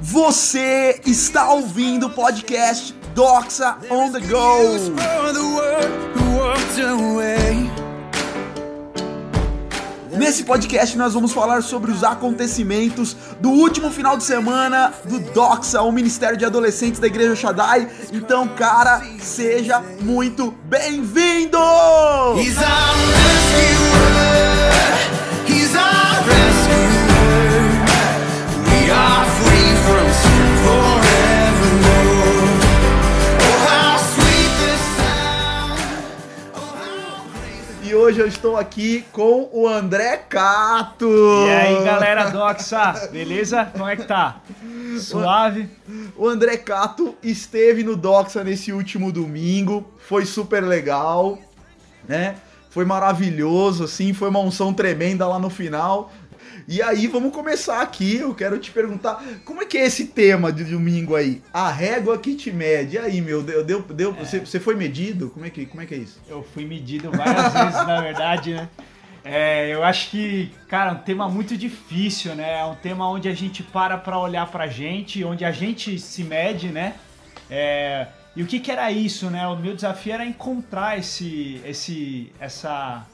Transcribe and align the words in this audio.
Você 0.00 1.00
está 1.04 1.50
ouvindo 1.50 2.06
o 2.06 2.10
podcast 2.10 2.94
Doxa 3.16 3.78
on 3.90 4.12
the 4.12 4.20
Go. 4.20 4.78
Nesse 10.16 10.44
podcast 10.44 10.96
nós 10.96 11.14
vamos 11.14 11.32
falar 11.32 11.64
sobre 11.64 11.90
os 11.90 12.04
acontecimentos 12.04 13.16
do 13.40 13.50
último 13.50 13.90
final 13.90 14.16
de 14.16 14.22
semana 14.22 14.92
do 15.04 15.18
Doxa, 15.18 15.82
o 15.82 15.90
Ministério 15.90 16.36
de 16.36 16.44
Adolescentes 16.44 17.00
da 17.00 17.08
Igreja 17.08 17.34
Shaddai. 17.34 17.88
Então, 18.12 18.46
cara, 18.46 19.02
seja 19.18 19.82
muito 20.00 20.54
bem-vindo! 20.68 21.58
He's 22.36 22.56
our 22.56 22.94
rescuer. 23.16 24.61
Eu 38.22 38.28
estou 38.28 38.56
aqui 38.56 39.04
com 39.10 39.48
o 39.52 39.66
André 39.66 40.16
Cato. 40.16 41.08
E 41.08 41.50
aí, 41.50 41.84
galera 41.84 42.30
Doxa, 42.30 43.08
beleza? 43.10 43.64
Como 43.72 43.88
é 43.88 43.96
que 43.96 44.04
tá? 44.04 44.40
Suave? 45.00 45.68
O 46.16 46.28
André 46.28 46.56
Cato 46.56 47.16
esteve 47.20 47.82
no 47.82 47.96
Doxa 47.96 48.44
nesse 48.44 48.72
último 48.72 49.10
domingo, 49.10 49.84
foi 49.98 50.24
super 50.24 50.62
legal, 50.62 51.36
né? 52.08 52.36
Foi 52.70 52.84
maravilhoso, 52.84 53.82
assim, 53.84 54.12
foi 54.12 54.28
uma 54.28 54.38
unção 54.38 54.72
tremenda 54.72 55.26
lá 55.26 55.40
no 55.40 55.50
final. 55.50 56.12
E 56.68 56.80
aí, 56.80 57.06
vamos 57.06 57.32
começar 57.32 57.80
aqui. 57.80 58.16
Eu 58.16 58.34
quero 58.34 58.58
te 58.58 58.70
perguntar, 58.70 59.22
como 59.44 59.62
é 59.62 59.66
que 59.66 59.76
é 59.78 59.84
esse 59.84 60.06
tema 60.06 60.52
de 60.52 60.64
domingo 60.64 61.16
aí? 61.16 61.42
A 61.52 61.70
régua 61.70 62.18
que 62.18 62.34
te 62.34 62.50
mede. 62.50 62.96
E 62.96 62.98
aí, 62.98 63.20
meu, 63.20 63.42
deu, 63.42 63.64
deu, 63.64 63.82
deu 63.82 64.12
você, 64.12 64.40
você 64.40 64.60
foi 64.60 64.74
medido? 64.74 65.30
Como 65.30 65.44
é 65.44 65.50
que, 65.50 65.66
como 65.66 65.82
é, 65.82 65.86
que 65.86 65.94
é 65.94 65.98
isso? 65.98 66.20
Eu 66.28 66.42
fui 66.42 66.64
medido 66.64 67.10
várias 67.10 67.52
vezes, 67.54 67.86
na 67.86 68.00
verdade, 68.00 68.54
né? 68.54 68.68
É, 69.24 69.72
eu 69.72 69.84
acho 69.84 70.10
que, 70.10 70.50
cara, 70.68 70.90
é 70.90 70.94
um 70.94 70.98
tema 70.98 71.28
muito 71.28 71.56
difícil, 71.56 72.34
né? 72.34 72.58
É 72.60 72.64
um 72.64 72.74
tema 72.74 73.08
onde 73.08 73.28
a 73.28 73.34
gente 73.34 73.62
para 73.62 73.96
pra 73.96 74.18
olhar 74.18 74.50
pra 74.50 74.66
gente, 74.66 75.24
onde 75.24 75.44
a 75.44 75.52
gente 75.52 75.98
se 75.98 76.24
mede, 76.24 76.68
né? 76.68 76.94
É, 77.48 78.08
e 78.34 78.42
o 78.42 78.46
que, 78.46 78.58
que 78.58 78.70
era 78.70 78.90
isso, 78.90 79.30
né? 79.30 79.46
O 79.46 79.56
meu 79.56 79.74
desafio 79.74 80.14
era 80.14 80.24
encontrar 80.24 80.98
esse, 80.98 81.60
esse, 81.64 82.32
essa, 82.40 83.06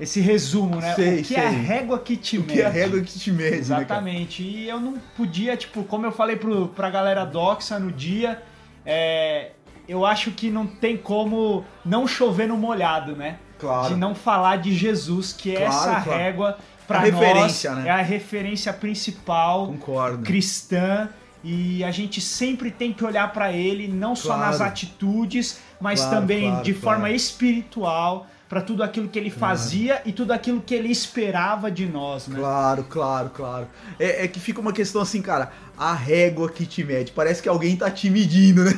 esse 0.00 0.20
resumo, 0.20 0.76
né? 0.76 0.94
Sei, 0.94 1.20
o 1.20 1.24
que 1.24 1.34
é 1.36 1.46
a 1.46 1.50
sei. 1.50 1.58
régua 1.60 1.98
que 1.98 2.16
te 2.16 2.38
O 2.38 2.40
mede? 2.40 2.52
que 2.54 2.60
é 2.62 2.66
a 2.66 2.70
régua 2.70 3.00
que 3.00 3.18
te 3.18 3.30
mede, 3.30 3.50
né? 3.52 3.56
Exatamente. 3.58 4.42
E 4.42 4.68
eu 4.68 4.80
não 4.80 4.94
podia, 5.16 5.56
tipo, 5.56 5.84
como 5.84 6.06
eu 6.06 6.12
falei 6.12 6.36
pro, 6.36 6.68
pra 6.68 6.88
galera 6.90 7.24
Doxa 7.24 7.78
no 7.78 7.92
dia, 7.92 8.42
é, 8.84 9.50
eu 9.88 10.04
acho 10.06 10.30
que 10.30 10.50
não 10.50 10.66
tem 10.66 10.96
como 10.96 11.64
não 11.84 12.06
chover 12.08 12.48
no 12.48 12.56
molhado, 12.56 13.14
né? 13.14 13.36
Claro. 13.58 13.92
De 13.94 14.00
não 14.00 14.14
falar 14.14 14.56
de 14.56 14.74
Jesus, 14.74 15.32
que 15.32 15.54
é 15.54 15.66
Claro, 15.66 15.74
essa 15.90 16.00
claro. 16.00 16.18
régua 16.18 16.58
pra 16.88 17.00
A 17.00 17.02
nós 17.02 17.10
referência, 17.20 17.74
né? 17.74 17.88
é 17.88 17.90
a 17.90 18.02
referência 18.02 18.72
principal 18.72 19.66
Concordo. 19.66 20.24
cristã 20.24 21.08
e 21.44 21.84
a 21.84 21.90
gente 21.90 22.20
sempre 22.20 22.70
tem 22.70 22.92
que 22.92 23.04
olhar 23.04 23.32
pra 23.32 23.52
ele 23.52 23.86
não 23.86 24.16
só 24.16 24.34
Claro. 24.34 24.40
nas 24.50 24.60
atitudes, 24.62 25.60
mas 25.80 26.00
Claro, 26.00 26.16
também 26.16 26.48
claro, 26.50 26.64
de 26.64 26.74
claro. 26.74 26.96
forma 26.98 27.10
espiritual 27.10 28.26
pra 28.48 28.60
tudo 28.60 28.82
aquilo 28.82 29.08
que 29.08 29.16
ele 29.16 29.30
fazia 29.30 30.02
e 30.04 30.10
tudo 30.12 30.32
aquilo 30.32 30.60
que 30.60 30.74
ele 30.74 30.90
esperava 30.90 31.70
de 31.70 31.86
nós, 31.86 32.26
né? 32.26 32.36
Claro, 32.36 32.82
claro, 32.82 33.30
claro. 33.30 33.68
É, 33.96 34.24
é 34.24 34.28
que 34.28 34.40
fica 34.40 34.60
uma 34.60 34.72
questão 34.72 35.00
assim, 35.00 35.22
cara, 35.22 35.52
a 35.78 35.94
régua 35.94 36.50
que 36.50 36.66
te 36.66 36.82
mede. 36.82 37.12
Parece 37.12 37.40
que 37.40 37.48
alguém 37.48 37.76
tá 37.76 37.88
te 37.88 38.10
medindo, 38.10 38.64
né? 38.64 38.72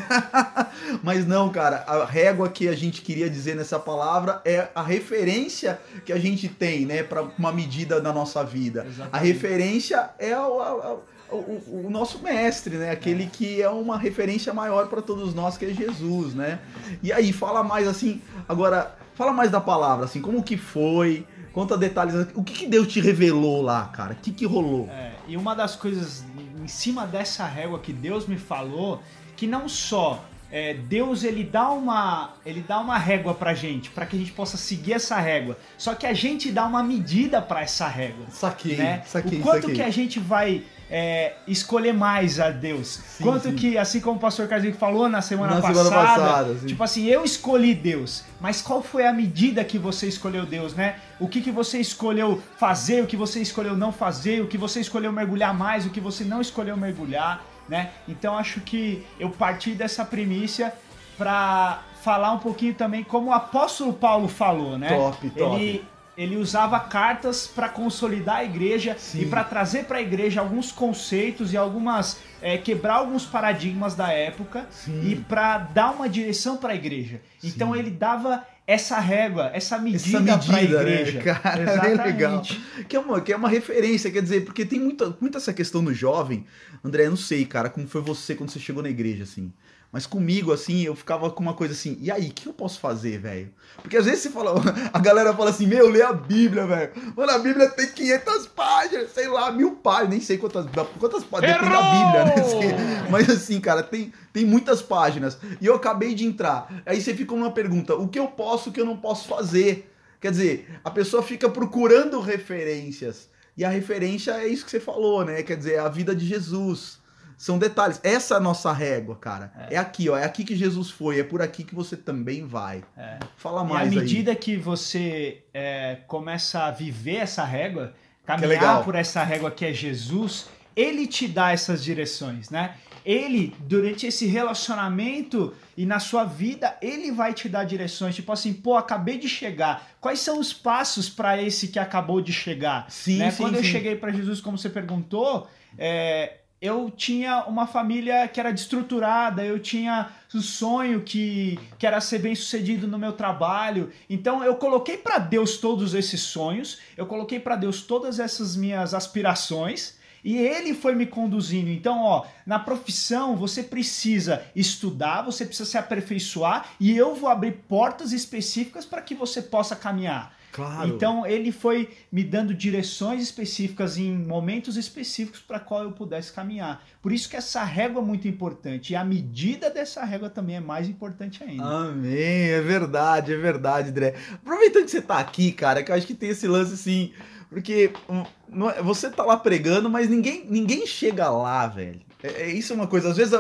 Mas 1.03 1.27
não, 1.27 1.48
cara, 1.48 1.84
a 1.86 2.05
régua 2.05 2.50
que 2.50 2.68
a 2.68 2.77
gente 2.77 3.01
queria 3.01 3.30
dizer 3.30 3.57
nessa 3.57 3.79
palavra 3.79 4.42
é 4.45 4.68
a 4.74 4.83
referência 4.83 5.80
que 6.05 6.12
a 6.12 6.18
gente 6.18 6.48
tem, 6.48 6.85
né, 6.85 7.02
para 7.02 7.23
uma 7.39 7.51
medida 7.51 7.98
na 8.01 8.12
nossa 8.12 8.45
vida. 8.45 8.83
A 8.83 8.86
Exatamente. 8.86 9.27
referência 9.33 10.11
é 10.18 10.39
o, 10.39 10.61
a- 10.61 10.96
o- 11.36 11.86
o- 11.86 11.90
nosso 11.90 12.18
mestre, 12.20 12.76
né? 12.76 12.90
Aquele 12.90 13.26
que 13.26 13.60
é 13.62 13.68
uma 13.68 13.96
referência 13.98 14.52
maior 14.52 14.88
para 14.88 15.00
todos 15.02 15.34
nós, 15.34 15.56
que 15.56 15.64
é 15.64 15.68
Jesus, 15.68 16.34
né? 16.34 16.58
E 17.02 17.12
aí, 17.12 17.32
fala 17.32 17.62
mais 17.62 17.86
assim, 17.88 18.20
agora, 18.48 18.94
fala 19.14 19.32
mais 19.32 19.50
da 19.50 19.60
palavra, 19.60 20.04
assim, 20.04 20.20
como 20.20 20.42
que 20.42 20.56
foi, 20.56 21.26
conta 21.52 21.76
detalhes, 21.76 22.14
o 22.34 22.42
que, 22.42 22.52
que 22.52 22.66
Deus 22.66 22.86
te 22.88 23.00
revelou 23.00 23.62
lá, 23.62 23.86
cara? 23.92 24.12
O 24.12 24.16
que, 24.16 24.30
que 24.32 24.46
rolou? 24.46 24.88
É, 24.90 25.12
e 25.28 25.36
uma 25.36 25.54
das 25.54 25.76
coisas 25.76 26.24
em 26.62 26.68
cima 26.68 27.06
dessa 27.06 27.44
régua 27.46 27.78
que 27.78 27.92
Deus 27.92 28.26
me 28.26 28.36
falou, 28.38 29.02
que 29.36 29.46
não 29.46 29.68
só 29.68 30.24
é, 30.54 30.74
Deus 30.74 31.24
ele 31.24 31.44
dá 31.44 31.70
uma 31.70 32.34
ele 32.44 32.60
dá 32.60 32.78
uma 32.78 32.98
régua 32.98 33.32
pra 33.32 33.54
gente, 33.54 33.88
pra 33.88 34.04
que 34.04 34.14
a 34.16 34.18
gente 34.18 34.32
possa 34.32 34.58
seguir 34.58 34.92
essa 34.92 35.18
régua. 35.18 35.56
Só 35.78 35.94
que 35.94 36.06
a 36.06 36.12
gente 36.12 36.52
dá 36.52 36.66
uma 36.66 36.82
medida 36.82 37.40
pra 37.40 37.62
essa 37.62 37.88
régua. 37.88 38.26
Saquei, 38.30 38.76
né? 38.76 39.02
saquei, 39.06 39.38
o 39.40 39.42
quanto 39.42 39.62
saquei. 39.62 39.76
que 39.76 39.82
a 39.82 39.88
gente 39.90 40.20
vai 40.20 40.62
é, 40.95 41.33
escolher 41.48 41.95
mais 41.95 42.39
a 42.39 42.51
Deus. 42.51 43.01
Sim, 43.17 43.25
quanto 43.25 43.48
sim. 43.48 43.57
que, 43.57 43.79
assim 43.79 43.98
como 43.98 44.19
o 44.19 44.20
pastor 44.20 44.47
Carzinho 44.47 44.75
falou 44.75 45.08
na 45.08 45.23
semana 45.23 45.55
Na 45.55 45.63
passada, 45.63 45.89
semana 45.89 46.07
passada, 46.07 46.55
tipo 46.67 46.85
assim, 46.85 47.07
eu 47.07 47.25
escolhi 47.25 47.75
Deus, 47.75 48.23
mas 48.39 48.61
qual 48.61 48.83
foi 48.83 49.07
a 49.07 49.13
medida 49.13 49.64
que 49.64 49.79
você 49.79 50.07
escolheu 50.07 50.45
Deus, 50.45 50.75
né? 50.75 50.97
O 51.19 51.27
que, 51.27 51.41
que 51.41 51.51
você 51.51 51.79
escolheu 51.79 52.42
fazer, 52.58 53.03
o 53.03 53.07
que 53.07 53.17
você 53.17 53.41
escolheu 53.41 53.75
não 53.75 53.91
fazer, 53.91 54.42
o 54.42 54.47
que 54.47 54.58
você 54.58 54.80
escolheu 54.80 55.11
mergulhar 55.11 55.55
mais, 55.55 55.86
o 55.86 55.91
que 55.91 56.01
você 56.01 56.25
não 56.25 56.42
escolheu 56.42 56.77
mergulhar, 56.77 57.42
né? 57.67 57.92
Então 58.07 58.36
acho 58.36 58.61
que 58.61 59.03
eu 59.19 59.30
parti 59.30 59.70
dessa 59.70 60.05
primícia 60.05 60.74
para 61.17 61.80
falar 62.03 62.33
um 62.33 62.39
pouquinho 62.39 62.74
também 62.74 63.03
como 63.03 63.30
o 63.30 63.33
apóstolo 63.33 63.95
Paulo 63.95 64.29
falou, 64.29 64.77
né? 64.77 64.89
Top, 64.89 65.30
top. 65.30 65.63
Ele 65.63 65.92
ele 66.22 66.36
usava 66.36 66.78
cartas 66.80 67.46
para 67.46 67.68
consolidar 67.68 68.36
a 68.36 68.44
igreja 68.44 68.96
Sim. 68.98 69.22
e 69.22 69.27
para 69.27 69.42
trazer 69.44 69.84
para 69.84 69.98
a 69.98 70.02
igreja 70.02 70.40
alguns 70.40 70.70
conceitos 70.70 71.52
e 71.52 71.56
algumas 71.56 72.18
é, 72.40 72.58
quebrar 72.58 72.94
alguns 72.94 73.24
paradigmas 73.24 73.94
da 73.94 74.10
época 74.10 74.66
Sim. 74.70 75.11
e 75.11 75.16
para 75.16 75.58
dar 75.58 75.90
uma 75.90 76.08
direção 76.08 76.56
para 76.56 76.72
a 76.72 76.77
igreja. 76.77 77.20
Então 77.42 77.74
ele 77.74 77.90
dava 77.90 78.44
essa 78.66 78.98
régua, 79.00 79.50
essa 79.52 79.78
medida, 79.78 80.18
Essa 80.18 80.38
para 80.46 80.56
a 80.56 80.61
medida, 80.61 80.82
igreja. 80.82 81.18
né, 81.18 81.24
cara? 81.24 81.62
É 81.72 81.80
bem 81.80 81.96
legal. 81.96 82.42
Que 82.88 82.96
é, 82.96 83.00
uma, 83.00 83.20
que 83.20 83.32
é 83.32 83.36
uma 83.36 83.48
referência, 83.48 84.11
quer 84.11 84.22
dizer, 84.22 84.44
porque 84.44 84.64
tem 84.64 84.78
muita, 84.78 85.16
muita 85.20 85.38
essa 85.38 85.52
questão 85.52 85.82
no 85.82 85.92
jovem. 85.92 86.46
André, 86.84 87.06
eu 87.06 87.11
não 87.11 87.16
sei, 87.16 87.44
cara, 87.44 87.68
como 87.68 87.86
foi 87.86 88.00
você 88.00 88.34
quando 88.34 88.50
você 88.50 88.61
chegou 88.61 88.82
na 88.82 88.88
igreja, 88.88 89.24
assim. 89.24 89.52
Mas 89.92 90.07
comigo, 90.07 90.53
assim, 90.55 90.80
eu 90.80 90.97
ficava 90.97 91.30
com 91.30 91.42
uma 91.42 91.53
coisa 91.53 91.75
assim, 91.75 91.98
e 92.01 92.11
aí, 92.11 92.30
o 92.30 92.33
que 92.33 92.47
eu 92.47 92.55
posso 92.55 92.80
fazer, 92.80 93.19
velho? 93.19 93.51
Porque 93.83 93.98
às 93.98 94.07
vezes 94.07 94.20
você 94.20 94.30
fala, 94.30 94.55
a 94.91 94.98
galera 94.98 95.35
fala 95.35 95.51
assim, 95.51 95.67
meu, 95.67 95.91
lê 95.91 96.01
a 96.01 96.14
Bíblia, 96.14 96.67
velho. 96.67 96.92
Mano, 97.14 97.30
a 97.30 97.39
Bíblia 97.39 97.69
tem 97.69 97.89
500 97.89 98.47
páginas, 98.47 99.13
sei 99.13 99.29
lá, 99.29 99.53
mil 99.53 99.73
páginas, 99.77 100.08
nem 100.08 100.20
sei 100.23 100.39
quantas, 100.39 100.64
quantas 100.98 101.25
páginas, 101.25 101.57
depende 101.57 101.77
da 101.77 101.83
Bíblia, 101.83 102.25
né? 102.25 103.07
Mas 103.13 103.29
assim, 103.29 103.61
cara, 103.61 103.83
tem, 103.83 104.11
tem 104.33 104.47
muitas 104.47 104.80
páginas. 104.80 105.36
E 105.61 105.67
eu 105.67 105.75
acabei 105.75 106.14
de 106.14 106.24
entrar. 106.24 106.83
Aí 106.86 106.98
você 106.98 107.13
fica 107.14 107.35
numa 107.35 107.53
pergunta, 107.53 107.95
o 107.95 108.09
que 108.09 108.19
eu 108.19 108.29
posso, 108.29 108.70
o 108.70 108.73
que 108.73 108.80
eu 108.80 108.86
não 108.86 108.97
posso 108.97 109.29
fazer? 109.29 109.92
Quer 110.19 110.30
dizer, 110.30 110.80
a 110.83 110.91
pessoa 110.91 111.23
fica 111.23 111.51
procurando 111.51 112.19
referências. 112.19 113.29
E 113.55 113.63
a 113.63 113.69
referência 113.69 114.30
é 114.33 114.48
isso 114.48 114.64
que 114.64 114.70
você 114.70 114.80
falou, 114.80 115.23
né? 115.23 115.42
Quer 115.42 115.59
dizer, 115.59 115.74
é 115.74 115.79
a 115.80 115.89
vida 115.89 116.14
de 116.14 116.24
Jesus. 116.24 117.02
São 117.42 117.58
detalhes. 117.58 117.98
Essa 118.05 118.35
é 118.35 118.36
a 118.36 118.41
nossa 118.41 118.73
régua, 118.73 119.17
cara. 119.17 119.53
É. 119.69 119.77
aqui, 119.77 120.08
ó. 120.08 120.17
É 120.17 120.23
aqui 120.23 120.45
que 120.45 120.55
Jesus 120.55 120.92
foi. 120.92 121.19
É 121.19 121.25
por 121.25 121.42
aqui 121.42 121.64
que 121.64 121.75
você 121.75 121.97
também 121.97 122.47
vai. 122.47 122.85
É. 122.97 123.19
Fala 123.36 123.63
E 123.63 123.64
à 123.64 123.69
mais 123.69 123.91
aí. 123.91 123.98
medida 123.98 124.33
que 124.36 124.57
você 124.57 125.42
é, 125.53 125.98
começa 126.07 126.67
a 126.67 126.70
viver 126.70 127.17
essa 127.17 127.42
régua, 127.42 127.95
caminhar 128.25 128.85
por 128.85 128.94
essa 128.94 129.25
régua 129.25 129.50
que 129.50 129.64
é 129.64 129.73
Jesus, 129.73 130.47
ele 130.77 131.05
te 131.05 131.27
dá 131.27 131.50
essas 131.50 131.83
direções, 131.83 132.49
né? 132.49 132.77
Ele, 133.05 133.56
durante 133.59 134.06
esse 134.06 134.25
relacionamento 134.27 135.53
e 135.77 135.85
na 135.85 135.99
sua 135.99 136.23
vida, 136.23 136.77
ele 136.81 137.11
vai 137.11 137.35
te 137.35 137.49
dar 137.49 137.65
direções. 137.65 138.15
Tipo 138.15 138.31
assim, 138.31 138.53
pô, 138.53 138.77
acabei 138.77 139.19
de 139.19 139.29
chegar. 139.29 139.91
Quais 140.00 140.21
são 140.21 140.38
os 140.38 140.53
passos 140.53 141.11
para 141.11 141.43
esse 141.43 141.67
que 141.67 141.81
acabou 141.81 142.21
de 142.21 142.33
chegar? 142.33 142.88
Sim, 142.88 143.19
né? 143.19 143.33
sim, 143.33 143.43
Quando 143.43 143.56
eu 143.56 143.65
sim. 143.65 143.69
cheguei 143.73 143.97
para 143.97 144.12
Jesus, 144.12 144.41
como 144.41 144.56
você 144.56 144.71
perguntou, 144.71 145.49
é, 145.77 146.35
eu 146.62 146.88
tinha 146.97 147.43
uma 147.47 147.67
família 147.67 148.29
que 148.29 148.38
era 148.38 148.53
destruturada, 148.53 149.44
eu 149.44 149.59
tinha 149.59 150.11
um 150.32 150.41
sonho 150.41 151.03
que, 151.03 151.59
que 151.76 151.85
era 151.85 152.00
ser 152.00 152.20
bem 152.20 152.37
sucedido 152.37 152.87
no 152.87 152.97
meu 152.97 153.14
trabalho. 153.14 153.91
Então 154.09 154.44
eu 154.44 154.55
coloquei 154.55 154.97
para 154.97 155.19
Deus 155.19 155.56
todos 155.56 155.93
esses 155.93 156.20
sonhos, 156.20 156.79
eu 156.97 157.05
coloquei 157.05 157.41
para 157.41 157.56
Deus 157.56 157.82
todas 157.82 158.20
essas 158.20 158.55
minhas 158.55 158.94
aspirações. 158.94 160.00
E 160.25 160.37
ele 160.37 160.73
foi 160.73 160.94
me 160.94 161.05
conduzindo. 161.05 161.69
Então, 161.69 162.00
ó, 162.05 162.25
na 162.47 162.56
profissão 162.56 163.35
você 163.35 163.61
precisa 163.61 164.44
estudar, 164.55 165.23
você 165.23 165.44
precisa 165.44 165.69
se 165.69 165.76
aperfeiçoar 165.76 166.69
e 166.79 166.97
eu 166.97 167.17
vou 167.17 167.29
abrir 167.29 167.64
portas 167.69 168.12
específicas 168.12 168.87
para 168.87 169.03
que 169.03 169.17
você 169.17 169.43
possa 169.43 169.75
caminhar. 169.75 170.32
Claro. 170.52 170.87
Então 170.87 171.26
ele 171.26 171.50
foi 171.50 171.88
me 172.10 172.22
dando 172.22 172.52
direções 172.52 173.22
específicas 173.22 173.96
em 173.96 174.12
momentos 174.12 174.76
específicos 174.76 175.40
para 175.40 175.58
qual 175.58 175.82
eu 175.82 175.93
pudesse 175.93 176.31
caminhar. 176.31 176.84
Por 177.00 177.10
isso 177.10 177.28
que 177.28 177.37
essa 177.37 177.64
régua 177.64 178.02
é 178.02 178.04
muito 178.04 178.28
importante 178.28 178.93
e 178.93 178.96
a 178.96 179.02
medida 179.02 179.70
dessa 179.70 180.04
régua 180.04 180.28
também 180.28 180.56
é 180.56 180.60
mais 180.60 180.88
importante 180.88 181.43
ainda. 181.43 181.64
Amém, 181.64 182.50
é 182.50 182.60
verdade, 182.60 183.32
é 183.32 183.37
verdade, 183.37 183.88
André. 183.88 184.14
Aproveitando 184.34 184.84
que 184.84 184.90
você 184.90 185.00
tá 185.00 185.19
aqui, 185.19 185.52
cara, 185.52 185.82
que 185.82 185.90
eu 185.90 185.96
acho 185.96 186.06
que 186.06 186.14
tem 186.14 186.28
esse 186.28 186.46
lance 186.46 186.75
assim, 186.75 187.12
porque 187.52 187.93
hum, 188.08 188.69
é- 188.70 188.82
você 188.82 189.10
tá 189.10 189.25
lá 189.25 189.37
pregando, 189.37 189.90
mas 189.90 190.08
ninguém, 190.08 190.44
ninguém 190.49 190.87
chega 190.87 191.28
lá, 191.31 191.66
velho. 191.66 192.00
É, 192.22 192.43
é- 192.44 192.50
isso 192.50 192.72
é 192.72 192.76
uma 192.76 192.87
coisa, 192.87 193.10
às 193.10 193.16
vezes, 193.16 193.34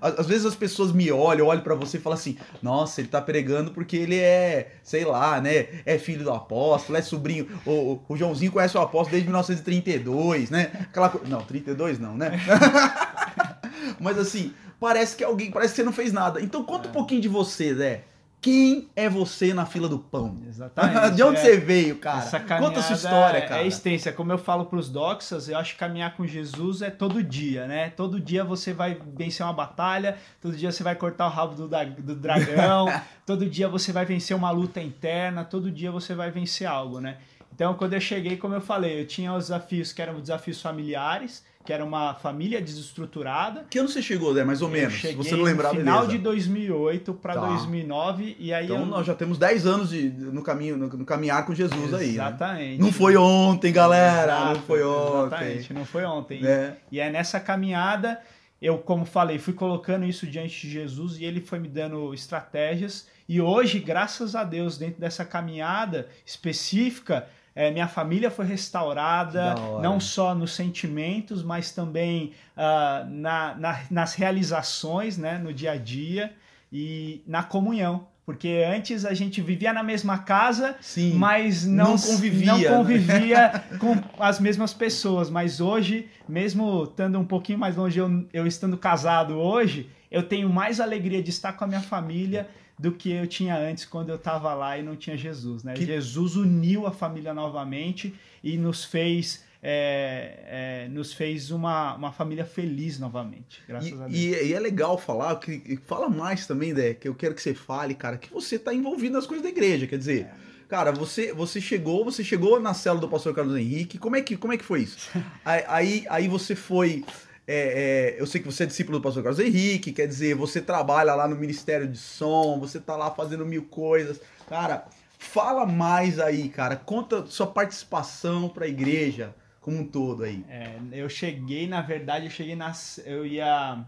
às 0.00 0.26
vezes 0.26 0.46
as 0.46 0.54
pessoas 0.54 0.92
me 0.92 1.10
olham, 1.10 1.46
olham 1.48 1.62
pra 1.62 1.74
você 1.74 1.96
e 1.96 2.00
falam 2.00 2.16
assim: 2.18 2.38
"Nossa, 2.62 3.00
ele 3.00 3.08
tá 3.08 3.20
pregando 3.20 3.72
porque 3.72 3.96
ele 3.96 4.16
é, 4.18 4.72
sei 4.82 5.04
lá, 5.04 5.40
né, 5.40 5.66
é 5.84 5.98
filho 5.98 6.24
do 6.24 6.30
apóstolo, 6.32 6.96
é 6.96 7.02
sobrinho, 7.02 7.48
o, 7.66 8.00
o- 8.08 8.16
Joãozinho 8.16 8.52
conhece 8.52 8.76
o 8.76 8.80
apóstolo 8.80 9.10
desde 9.10 9.28
1932, 9.28 10.50
né? 10.50 10.70
Aquela 10.80 11.08
coisa, 11.08 11.26
não, 11.28 11.42
32 11.42 11.98
não, 11.98 12.16
né? 12.16 12.32
Mas 14.00 14.18
assim, 14.18 14.52
parece 14.78 15.16
que 15.16 15.24
alguém, 15.24 15.50
parece 15.50 15.72
que 15.72 15.76
você 15.76 15.84
não 15.84 15.92
fez 15.92 16.12
nada. 16.12 16.40
Então 16.40 16.62
conta 16.64 16.88
um 16.88 16.92
pouquinho 16.92 17.20
de 17.20 17.28
você, 17.28 17.74
Zé. 17.74 18.04
Quem 18.40 18.88
é 18.94 19.08
você 19.08 19.52
na 19.52 19.66
fila 19.66 19.88
do 19.88 19.98
pão? 19.98 20.36
Exatamente. 20.46 21.10
de 21.16 21.22
onde 21.22 21.38
é. 21.38 21.42
você 21.42 21.56
veio, 21.56 21.96
cara? 21.96 22.18
Essa 22.18 22.38
Conta 22.38 22.78
a 22.78 22.82
sua 22.82 22.94
história, 22.94 23.42
cara. 23.42 23.62
É 23.62 23.66
extensa. 23.66 24.12
Como 24.12 24.30
eu 24.30 24.38
falo 24.38 24.66
para 24.66 24.78
os 24.78 24.88
doxas, 24.88 25.48
eu 25.48 25.58
acho 25.58 25.72
que 25.72 25.78
caminhar 25.80 26.16
com 26.16 26.24
Jesus 26.24 26.80
é 26.80 26.90
todo 26.90 27.22
dia, 27.22 27.66
né? 27.66 27.90
Todo 27.90 28.20
dia 28.20 28.44
você 28.44 28.72
vai 28.72 28.96
vencer 29.16 29.44
uma 29.44 29.52
batalha, 29.52 30.16
todo 30.40 30.56
dia 30.56 30.70
você 30.70 30.84
vai 30.84 30.94
cortar 30.94 31.26
o 31.26 31.30
rabo 31.30 31.54
do, 31.54 31.68
do 31.68 32.14
dragão, 32.14 32.86
todo 33.26 33.44
dia 33.44 33.68
você 33.68 33.92
vai 33.92 34.04
vencer 34.04 34.36
uma 34.36 34.50
luta 34.50 34.80
interna, 34.80 35.44
todo 35.44 35.70
dia 35.70 35.90
você 35.90 36.14
vai 36.14 36.30
vencer 36.30 36.66
algo, 36.66 37.00
né? 37.00 37.18
Então, 37.52 37.74
quando 37.74 37.94
eu 37.94 38.00
cheguei, 38.00 38.36
como 38.36 38.54
eu 38.54 38.60
falei, 38.60 39.00
eu 39.00 39.06
tinha 39.06 39.32
os 39.32 39.46
desafios 39.46 39.92
que 39.92 40.00
eram 40.00 40.20
desafios 40.20 40.62
familiares, 40.62 41.44
que 41.68 41.72
era 41.74 41.84
uma 41.84 42.14
família 42.14 42.62
desestruturada. 42.62 43.66
Que 43.68 43.78
ano 43.78 43.90
você 43.90 44.00
chegou, 44.00 44.32
Zé, 44.32 44.42
mais 44.42 44.62
ou 44.62 44.68
Eu 44.68 44.72
menos? 44.72 45.02
Se 45.02 45.12
você 45.14 45.36
não 45.36 45.44
lembrar, 45.44 45.74
no 45.74 45.80
final 45.80 45.98
beleza. 46.06 46.16
de 46.16 46.24
2008 46.24 47.12
para 47.12 47.34
Tá. 47.34 47.40
2009 47.46 48.36
e 48.38 48.54
aí 48.54 48.64
Então 48.64 48.78
eu... 48.78 48.86
nós 48.86 49.06
já 49.06 49.14
temos 49.14 49.36
10 49.36 49.66
anos 49.66 49.90
de, 49.90 50.08
no 50.08 50.42
caminho, 50.42 50.78
no, 50.78 50.88
no 50.88 51.04
caminhar 51.04 51.44
com 51.44 51.54
Jesus 51.54 51.92
aí. 51.92 52.06
né? 52.06 52.12
Exatamente. 52.14 52.80
Não 52.80 52.90
foi 52.90 53.18
ontem, 53.18 53.70
galera. 53.70 54.34
não 54.46 54.50
Exato, 54.52 54.66
foi 54.66 54.82
ontem. 54.82 55.26
Exatamente, 55.26 55.74
não 55.74 55.84
foi 55.84 56.04
ontem. 56.06 56.40
né? 56.40 56.76
E 56.90 56.98
é 57.00 57.10
nessa 57.10 57.38
caminhada, 57.38 58.18
eu, 58.62 58.78
como 58.78 59.04
falei, 59.04 59.38
fui 59.38 59.52
colocando 59.52 60.06
isso 60.06 60.26
diante 60.26 60.58
de 60.66 60.72
Jesus 60.72 61.18
e 61.20 61.24
ele 61.26 61.42
foi 61.42 61.58
me 61.58 61.68
dando 61.68 62.14
estratégias. 62.14 63.06
E 63.28 63.42
hoje, 63.42 63.78
graças 63.78 64.34
a 64.34 64.42
Deus, 64.42 64.78
dentro 64.78 64.98
dessa 65.02 65.22
caminhada 65.22 66.08
específica, 66.24 67.26
eh, 67.60 67.70
minha 67.72 67.88
família 67.88 68.30
foi 68.30 68.46
restaurada, 68.46 69.54
não 69.82 69.98
só 69.98 70.34
nos 70.34 70.52
sentimentos, 70.54 71.42
mas 71.42 71.72
também 71.72 72.32
ah, 72.56 73.04
na, 73.08 73.54
na- 73.56 73.80
nas 73.90 74.14
realizações, 74.14 75.18
né, 75.18 75.38
no 75.38 75.52
dia 75.52 75.72
a 75.72 75.76
dia 75.76 76.32
e 76.72 77.22
na 77.26 77.42
comunhão. 77.42 78.06
Porque 78.24 78.62
antes 78.76 79.06
a 79.06 79.14
gente 79.14 79.40
vivia 79.40 79.72
na 79.72 79.82
mesma 79.82 80.18
casa, 80.18 80.76
Sim. 80.82 81.14
mas 81.14 81.64
não, 81.64 81.92
Não 81.92 81.98
convivia, 81.98 82.52
não 82.52 82.58
né? 82.58 82.68
convivia 82.68 83.64
com 83.80 84.22
as 84.22 84.38
mesmas 84.38 84.74
pessoas. 84.74 85.30
Mas 85.30 85.60
hoje, 85.62 86.06
mesmo 86.28 86.84
estando 86.84 87.18
um 87.18 87.24
pouquinho 87.24 87.58
mais 87.58 87.74
longe, 87.74 87.98
eu, 87.98 88.26
eu 88.32 88.46
estando 88.46 88.76
casado 88.76 89.34
hoje, 89.38 89.88
eu 90.10 90.22
tenho 90.22 90.48
mais 90.50 90.78
alegria 90.78 91.22
de 91.22 91.30
estar 91.30 91.54
com 91.54 91.64
a 91.64 91.66
minha 91.66 91.80
família 91.80 92.46
do 92.78 92.92
que 92.92 93.10
eu 93.10 93.26
tinha 93.26 93.56
antes 93.58 93.84
quando 93.84 94.10
eu 94.10 94.16
estava 94.16 94.54
lá 94.54 94.78
e 94.78 94.82
não 94.82 94.94
tinha 94.96 95.16
Jesus. 95.16 95.64
Né? 95.64 95.74
Que- 95.74 95.84
Jesus 95.84 96.36
uniu 96.36 96.86
a 96.86 96.90
família 96.92 97.34
novamente 97.34 98.14
e 98.44 98.56
nos 98.56 98.84
fez, 98.84 99.44
é, 99.60 100.84
é, 100.86 100.88
nos 100.88 101.12
fez 101.12 101.50
uma, 101.50 101.94
uma 101.94 102.12
família 102.12 102.44
feliz 102.44 102.98
novamente. 102.98 103.62
Graças 103.66 103.90
E, 103.90 103.94
a 103.94 103.96
Deus. 104.06 104.14
e- 104.14 104.46
e 104.48 104.52
é 104.54 104.60
legal 104.60 104.96
falar, 104.98 105.34
que, 105.36 105.78
fala 105.86 106.08
mais 106.08 106.46
também, 106.46 106.72
Dé, 106.72 106.94
que 106.94 107.08
eu 107.08 107.14
quero 107.14 107.34
que 107.34 107.42
você 107.42 107.54
fale, 107.54 107.94
cara, 107.94 108.16
que 108.16 108.32
você 108.32 108.58
tá 108.58 108.72
envolvido 108.72 109.14
nas 109.14 109.26
coisas 109.26 109.42
da 109.42 109.48
igreja, 109.50 109.86
quer 109.86 109.98
dizer, 109.98 110.22
É. 110.26 110.30
cara, 110.68 110.92
você, 110.92 111.32
você 111.32 111.60
chegou, 111.60 112.04
você 112.04 112.22
chegou 112.22 112.60
na 112.60 112.74
célula 112.74 113.00
do 113.00 113.08
pastor 113.08 113.34
Carlos 113.34 113.56
Henrique, 113.56 113.98
como 113.98 114.14
é 114.16 114.22
que, 114.22 114.36
como 114.36 114.52
é 114.52 114.56
que 114.56 114.64
foi 114.64 114.82
isso? 114.82 114.98
aí, 115.44 115.64
aí, 115.66 116.06
aí 116.08 116.28
você 116.28 116.54
foi, 116.54 117.04
é, 117.50 118.14
é, 118.16 118.20
eu 118.20 118.26
sei 118.26 118.42
que 118.42 118.46
você 118.46 118.64
é 118.64 118.66
discípulo 118.66 118.98
do 118.98 119.02
pastor 119.02 119.22
Carlos 119.22 119.40
Henrique, 119.40 119.90
quer 119.90 120.06
dizer, 120.06 120.34
você 120.34 120.60
trabalha 120.60 121.14
lá 121.14 121.26
no 121.26 121.34
Ministério 121.34 121.88
de 121.88 121.96
Som, 121.96 122.60
você 122.60 122.78
tá 122.78 122.94
lá 122.94 123.10
fazendo 123.10 123.46
mil 123.46 123.64
coisas, 123.64 124.20
cara, 124.46 124.86
fala 125.18 125.64
mais 125.64 126.18
aí, 126.18 126.50
cara, 126.50 126.76
conta 126.76 127.24
sua 127.26 127.46
participação 127.46 128.50
pra 128.50 128.68
igreja 128.68 129.34
como 129.62 129.80
um 129.80 129.84
todo 129.86 130.24
aí. 130.24 130.44
É, 130.48 130.78
eu 130.92 131.08
cheguei, 131.08 131.66
na 131.66 131.82
verdade, 131.82 132.26
eu 132.26 132.30
cheguei 132.30 132.54
na. 132.54 132.72
Eu 133.04 133.26
ia. 133.26 133.84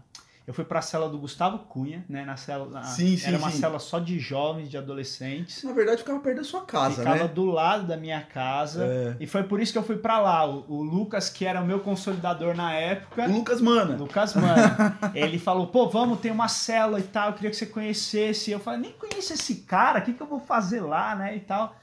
Eu 0.47 0.55
fui 0.55 0.65
pra 0.65 0.81
cela 0.81 1.07
do 1.07 1.19
Gustavo 1.19 1.59
Cunha, 1.59 2.03
né? 2.09 2.25
Na 2.25 2.35
cela. 2.35 2.67
na- 2.67 2.83
Sim, 2.83 3.15
sim, 3.15 3.27
era 3.27 3.37
uma 3.37 3.51
sim. 3.51 3.59
cela 3.59 3.77
só 3.77 3.99
de 3.99 4.17
jovens, 4.17 4.69
de 4.69 4.77
adolescentes. 4.77 5.63
Na 5.63 5.71
verdade, 5.71 5.99
ficava 5.99 6.19
perto 6.19 6.37
da 6.37 6.43
sua 6.43 6.65
casa, 6.65 6.97
Ficava 7.03 7.23
né? 7.23 7.27
do 7.27 7.45
lado 7.45 7.85
da 7.85 7.95
minha 7.95 8.21
casa. 8.21 8.85
É. 8.85 9.15
E 9.19 9.27
foi 9.27 9.43
por 9.43 9.61
isso 9.61 9.71
que 9.71 9.77
eu 9.77 9.83
fui 9.83 9.97
pra 9.97 10.19
lá. 10.19 10.45
O, 10.49 10.65
o 10.67 10.81
Lucas, 10.83 11.29
que 11.29 11.45
era 11.45 11.61
o 11.61 11.65
meu 11.65 11.79
consolidador 11.79 12.55
na 12.55 12.73
época. 12.73 13.27
O 13.29 13.31
Lucas 13.33 13.61
Mana. 13.61 13.95
Lucas 13.95 14.33
Mano. 14.33 14.55
ele 15.13 15.37
falou, 15.37 15.67
pô, 15.67 15.87
vamos, 15.89 16.19
tem 16.19 16.31
uma 16.31 16.47
célula 16.47 16.99
e 16.99 17.03
tal, 17.03 17.29
eu 17.29 17.33
queria 17.35 17.51
que 17.51 17.55
você 17.55 17.67
conhecesse. 17.67 18.49
Eu 18.51 18.59
falei, 18.59 18.79
nem 18.81 18.91
conheço 18.93 19.33
esse 19.33 19.55
cara, 19.57 19.99
o 19.99 20.01
que, 20.01 20.11
que 20.13 20.21
eu 20.21 20.27
vou 20.27 20.39
fazer 20.39 20.81
lá, 20.81 21.15
né, 21.15 21.35
e 21.35 21.39
tal. 21.39 21.75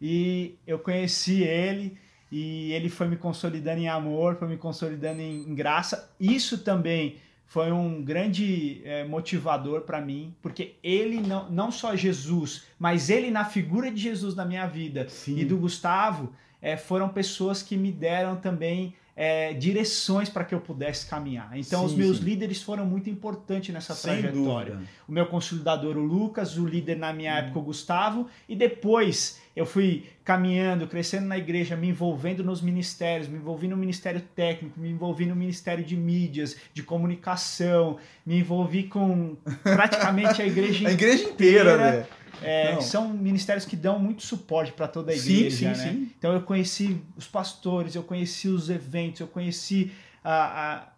E 0.00 0.56
eu 0.66 0.78
conheci 0.78 1.42
ele 1.42 1.98
e 2.32 2.72
ele 2.72 2.88
foi 2.88 3.08
me 3.08 3.16
consolidando 3.16 3.78
em 3.80 3.88
amor, 3.88 4.36
foi 4.36 4.48
me 4.48 4.56
consolidando 4.56 5.20
em, 5.20 5.42
em 5.42 5.54
graça. 5.54 6.10
Isso 6.18 6.58
também 6.58 7.16
foi 7.46 7.70
um 7.70 8.02
grande 8.02 8.82
eh, 8.84 9.04
motivador 9.04 9.82
para 9.82 10.00
mim, 10.00 10.34
porque 10.42 10.74
ele, 10.82 11.20
não, 11.20 11.48
não 11.48 11.70
só 11.70 11.94
Jesus, 11.94 12.66
mas 12.78 13.08
ele 13.08 13.30
na 13.30 13.44
figura 13.44 13.90
de 13.90 14.00
Jesus 14.00 14.34
na 14.34 14.44
minha 14.44 14.66
vida 14.66 15.08
Sim. 15.08 15.38
e 15.38 15.44
do 15.44 15.56
Gustavo, 15.56 16.32
eh, 16.60 16.76
foram 16.76 17.08
pessoas 17.08 17.62
que 17.62 17.76
me 17.76 17.92
deram 17.92 18.36
também 18.36 18.94
eh, 19.16 19.54
direções 19.54 20.28
para 20.28 20.44
que 20.44 20.54
eu 20.54 20.60
pudesse 20.60 21.06
caminhar. 21.06 21.50
Então, 21.56 21.84
os 21.84 21.92
Sim, 21.92 21.96
meus 21.98 22.18
sim. 22.18 22.24
líderes 22.24 22.60
foram 22.62 22.84
muito 22.84 23.08
importantes 23.08 23.72
nessa 23.74 23.94
Sem 23.94 24.20
trajetória. 24.20 24.74
dúvida. 24.74 24.90
O 25.08 25.12
meu 25.12 25.24
consolidador, 25.26 25.96
o 25.96 26.02
Lucas, 26.04 26.58
o 26.58 26.66
líder 26.66 26.96
na 26.98 27.10
Hum. 27.10 27.14
minha 27.14 27.32
época, 27.38 27.58
o 27.58 27.62
Gustavo, 27.62 28.26
e 28.48 28.54
depois 28.54 29.40
eu 29.56 29.64
fui 29.64 30.04
caminhando, 30.22 30.86
crescendo 30.86 31.26
na 31.26 31.38
igreja, 31.38 31.74
me 31.76 31.88
envolvendo 31.88 32.44
nos 32.44 32.60
ministérios, 32.60 33.26
me 33.26 33.38
envolvi 33.38 33.66
no 33.68 33.76
ministério 33.76 34.20
técnico, 34.34 34.78
me 34.78 34.90
envolvi 34.90 35.24
no 35.24 35.34
ministério 35.34 35.82
de 35.82 35.96
mídias, 35.96 36.56
de 36.74 36.82
comunicação, 36.82 37.96
me 38.26 38.38
envolvi 38.38 38.84
com 38.84 39.34
praticamente 39.62 40.42
a 40.42 40.46
igreja 40.46 40.88
A 40.88 40.92
igreja 40.92 41.24
inteira, 41.24 41.72
inteira, 41.74 41.76
né? 42.00 42.06
É, 42.42 42.78
são 42.80 43.08
ministérios 43.12 43.64
que 43.64 43.76
dão 43.76 43.98
muito 43.98 44.22
suporte 44.22 44.72
para 44.72 44.88
toda 44.88 45.12
a 45.12 45.14
Sim, 45.14 45.36
igreja, 45.48 45.56
sim, 45.56 45.74
né? 45.74 45.92
sim. 45.92 46.10
Então 46.18 46.32
eu 46.32 46.42
conheci 46.42 47.00
os 47.16 47.26
pastores, 47.26 47.94
eu 47.94 48.02
conheci 48.02 48.48
os 48.48 48.68
eventos, 48.70 49.20
eu 49.20 49.26
conheci 49.26 49.90
a, 50.22 50.74
a- 50.74 50.88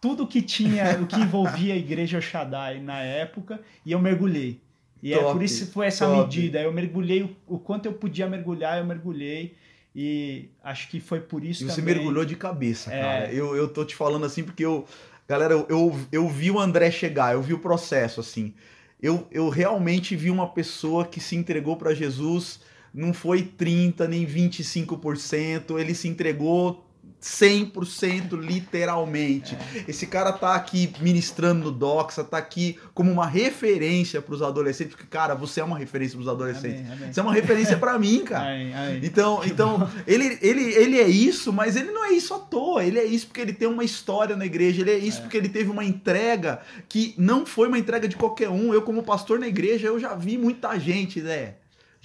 tudo 0.00 0.26
que 0.26 0.40
tinha, 0.40 0.98
o 1.02 1.06
que 1.06 1.20
envolvia 1.20 1.74
a 1.74 1.76
igreja 1.76 2.20
Shaddai 2.20 2.80
na 2.80 3.00
época, 3.00 3.60
e 3.84 3.92
eu 3.92 3.98
mergulhei. 3.98 4.60
E 5.02 5.12
é 5.12 5.18
Top, 5.18 5.32
por 5.32 5.42
isso 5.42 5.66
que 5.66 5.72
foi 5.72 5.86
essa 5.86 6.06
top. 6.06 6.36
medida. 6.36 6.60
Eu 6.60 6.72
mergulhei 6.72 7.22
o, 7.22 7.36
o 7.46 7.58
quanto 7.58 7.86
eu 7.86 7.92
podia 7.92 8.26
mergulhar, 8.28 8.78
eu 8.78 8.84
mergulhei. 8.84 9.54
E 9.94 10.48
acho 10.62 10.88
que 10.88 11.00
foi 11.00 11.20
por 11.20 11.44
isso 11.44 11.64
E 11.64 11.70
você 11.70 11.80
também. 11.80 11.94
mergulhou 11.94 12.24
de 12.24 12.36
cabeça, 12.36 12.90
É. 12.90 13.00
cara. 13.00 13.32
Eu, 13.32 13.56
eu 13.56 13.68
tô 13.68 13.84
te 13.84 13.94
falando 13.96 14.24
assim 14.26 14.44
porque 14.44 14.64
eu. 14.64 14.86
Galera, 15.28 15.52
eu, 15.54 15.66
eu, 15.68 16.00
eu 16.12 16.28
vi 16.28 16.50
o 16.50 16.58
André 16.58 16.90
chegar, 16.90 17.34
eu 17.34 17.42
vi 17.42 17.52
o 17.54 17.58
processo, 17.58 18.20
assim. 18.20 18.54
Eu, 19.00 19.26
eu 19.30 19.48
realmente 19.48 20.16
vi 20.16 20.30
uma 20.30 20.48
pessoa 20.48 21.06
que 21.06 21.20
se 21.20 21.36
entregou 21.36 21.76
para 21.76 21.94
Jesus, 21.94 22.60
não 22.92 23.12
foi 23.12 23.42
30% 23.42 24.08
nem 24.08 24.26
25%, 24.26 25.78
ele 25.78 25.94
se 25.94 26.08
entregou 26.08 26.84
100% 27.20 28.38
literalmente. 28.40 29.56
É. 29.74 29.84
Esse 29.88 30.06
cara 30.06 30.32
tá 30.32 30.54
aqui 30.54 30.92
ministrando 31.00 31.64
no 31.64 31.70
Doxa, 31.70 32.22
tá 32.22 32.38
aqui 32.38 32.78
como 32.94 33.10
uma 33.10 33.26
referência 33.26 34.22
para 34.22 34.34
os 34.34 34.42
adolescentes, 34.42 34.94
porque, 34.94 35.08
cara, 35.08 35.34
você 35.34 35.60
é 35.60 35.64
uma 35.64 35.78
referência 35.78 36.16
para 36.16 36.22
os 36.22 36.28
adolescentes. 36.28 36.80
Amém, 36.80 36.92
amém. 36.92 37.12
Você 37.12 37.20
é 37.20 37.22
uma 37.22 37.34
referência 37.34 37.76
para 37.76 37.98
mim, 37.98 38.24
cara. 38.24 38.50
Amém. 38.50 39.00
Então, 39.02 39.40
então 39.44 39.90
ele, 40.06 40.38
ele, 40.40 40.62
ele 40.74 40.98
é 40.98 41.08
isso, 41.08 41.52
mas 41.52 41.76
ele 41.76 41.90
não 41.90 42.04
é 42.04 42.12
isso 42.12 42.34
à 42.34 42.38
toa. 42.38 42.84
Ele 42.84 42.98
é 42.98 43.04
isso 43.04 43.26
porque 43.26 43.40
ele 43.40 43.52
tem 43.52 43.68
uma 43.68 43.84
história 43.84 44.36
na 44.36 44.46
igreja. 44.46 44.82
Ele 44.82 44.90
é 44.90 44.98
isso 44.98 45.20
porque 45.22 45.36
ele 45.36 45.48
teve 45.48 45.70
uma 45.70 45.84
entrega 45.84 46.60
que 46.88 47.14
não 47.18 47.44
foi 47.44 47.68
uma 47.68 47.78
entrega 47.78 48.08
de 48.08 48.16
qualquer 48.16 48.48
um. 48.48 48.72
Eu, 48.72 48.82
como 48.82 49.02
pastor 49.02 49.38
na 49.38 49.48
igreja, 49.48 49.88
eu 49.88 49.98
já 49.98 50.14
vi 50.14 50.38
muita 50.38 50.78
gente, 50.78 51.20
né? 51.20 51.54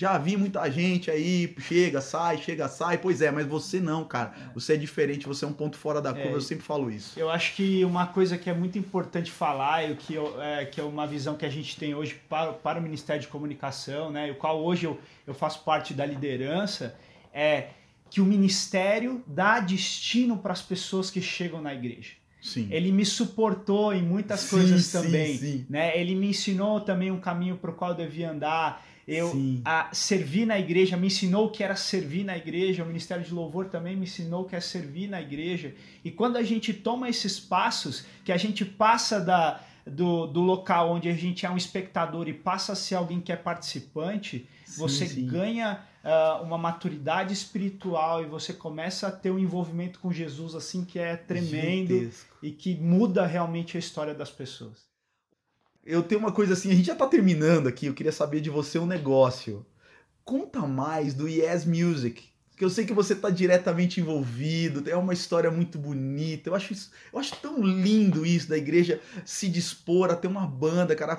Já 0.03 0.17
vi 0.17 0.36
muita 0.36 0.69
gente 0.69 1.10
aí, 1.10 1.55
chega, 1.60 2.01
sai, 2.01 2.38
chega, 2.38 2.67
sai. 2.67 2.98
Pois 2.98 3.22
é, 3.22 3.31
mas 3.31 3.48
você 3.48 3.79
não, 3.79 4.03
cara. 4.03 4.33
Você 4.53 4.74
é 4.74 4.75
diferente, 4.75 5.25
você 5.25 5.45
é 5.45 5.48
um 5.48 5.53
ponto 5.53 5.77
fora 5.77 6.01
da 6.01 6.12
curva, 6.13 6.27
É. 6.31 6.33
eu 6.36 6.41
sempre 6.41 6.65
falo 6.65 6.91
isso. 6.91 7.17
Eu 7.17 7.29
acho 7.29 7.55
que 7.55 7.86
uma 7.86 8.05
coisa 8.07 8.38
que 8.38 8.50
é 8.50 8.53
muito 8.53 8.77
importante 8.77 9.31
falar, 9.31 9.89
e 9.89 9.95
que, 9.95 10.13
eu- 10.13 10.41
é, 10.41 10.65
que 10.65 10.81
é 10.81 10.83
uma 10.83 11.07
visão 11.07 11.38
que 11.38 11.45
a 11.45 11.50
gente 11.50 11.77
tem 11.77 11.95
hoje 11.95 12.19
para, 12.27 12.51
para 12.51 12.79
o 12.79 12.83
Ministério 12.83 13.22
de 13.22 13.29
Comunicação, 13.29 14.12
né, 14.12 14.29
o 14.29 14.36
qual 14.36 14.62
hoje 14.62 14.86
eu, 14.86 15.00
eu 15.25 15.33
faço 15.33 15.63
parte 15.63 15.93
da 15.93 16.05
liderança, 16.05 16.95
é 17.33 17.67
que 18.10 18.19
o 18.19 18.25
Ministério 18.25 19.24
dá 19.25 19.62
destino 19.62 20.38
para 20.38 20.51
as 20.51 20.62
pessoas 20.62 21.10
que 21.10 21.22
chegam 21.22 21.62
na 21.62 21.74
igreja. 21.74 22.12
Sim. 22.41 22.67
Ele 22.69 22.91
me 22.91 23.05
suportou 23.05 23.93
em 23.93 24.03
muitas 24.03 24.41
Sim, 24.41 24.50
coisas 24.50 24.91
também. 24.91 25.38
sim. 25.38 25.65
Né? 25.69 25.98
Ele 25.98 26.13
me 26.13 26.27
ensinou 26.27 26.81
também 26.81 27.10
um 27.10 27.22
caminho 27.22 27.55
para 27.55 27.72
o 27.72 27.74
qual 27.74 27.91
eu 27.91 27.95
devia 27.98 28.31
andar. 28.31 28.86
Eu 29.07 29.31
Sim. 29.31 29.62
a 29.65 29.89
servir 29.93 30.45
na 30.45 30.57
igreja, 30.57 30.95
me 30.95 31.07
ensinou 31.07 31.48
o 31.48 31.51
que 31.51 31.63
era 31.63 31.75
servir 31.75 32.24
na 32.24 32.38
igreja. 32.38 32.83
O 32.83 32.88
Ministério 32.88 33.24
de 33.24 33.33
Louvor 33.33 33.65
também 33.65 33.95
me 33.95 34.03
ensinou 34.03 34.43
o 34.43 34.45
que 34.45 34.55
é 34.55 34.62
servir 34.62 35.10
na 35.10 35.22
igreja. 35.22 35.75
E 36.03 36.12
quando 36.12 36.38
a 36.38 36.43
gente 36.43 36.74
toma 36.74 37.10
esses 37.10 37.39
passos, 37.39 38.05
que 38.24 38.31
a 38.31 38.38
gente 38.38 38.63
passa 38.63 39.19
da, 39.19 39.62
do, 39.86 40.25
do 40.27 40.41
local 40.41 40.91
onde 40.91 41.10
a 41.10 41.13
gente 41.13 41.45
é 41.45 41.50
um 41.50 41.57
espectador 41.57 42.27
e 42.27 42.33
passa 42.33 42.74
a 42.74 42.75
ser 42.75 42.95
alguém 42.95 43.19
que 43.19 43.31
é 43.31 43.36
participante, 43.36 44.48
você 44.77 45.05
sim. 45.05 45.27
ganha 45.27 45.83
ah, 46.03 46.41
uma 46.43 46.57
maturidade 46.57 47.33
espiritual 47.33 48.22
e 48.24 48.25
você 48.25 48.53
começa 48.53 49.07
a 49.07 49.12
ter 49.12 49.31
um 49.31 49.39
envolvimento 49.39 50.00
com 50.00 50.12
Jesus 50.12 50.55
assim 50.55 50.83
que 50.83 50.98
é 50.98 51.15
tremendo 51.15 51.93
Gigantesco. 51.93 52.38
e 52.41 52.51
que 52.51 52.75
muda 52.75 53.25
realmente 53.25 53.77
a 53.77 53.79
história 53.79 54.13
das 54.13 54.31
pessoas. 54.31 54.92
Eu 55.86 56.02
tenho 56.04 56.20
uma 56.20 56.32
coisa 56.32 56.54
assim, 56.54 56.72
a 56.72 56.75
gente 56.75 56.86
já 56.88 56.96
tá 56.96 57.06
terminando 57.08 57.68
aqui, 57.68 57.88
eu 57.88 57.94
queria 57.94 58.12
saber 58.12 58.40
de 58.42 58.50
você 58.50 58.80
um 58.80 58.86
negócio. 58.86 59.66
Conta 60.24 60.62
mais 60.62 61.13
do 61.13 61.28
Yes 61.28 61.66
Music. 61.66 62.24
Que 62.56 62.63
eu 62.63 62.70
sei 62.70 62.86
que 62.86 62.94
você 62.94 63.16
tá 63.16 63.30
diretamente 63.32 64.00
envolvido, 64.00 64.88
é 64.90 64.96
uma 64.96 65.12
história 65.13 65.50
muito 65.50 65.78
bonita. 65.78 66.50
Eu 66.50 66.56
acho, 66.56 66.72
isso, 66.72 66.92
eu 67.12 67.20
acho 67.20 67.36
tão 67.42 67.62
lindo 67.62 68.25
isso 68.25 68.48
da 68.48 68.56
igreja 68.58 69.02
se 69.25 69.50
dispor 69.50 70.12
a 70.12 70.16
ter 70.16 70.28
uma 70.28 70.46
banda, 70.46 70.96
cara, 70.96 71.16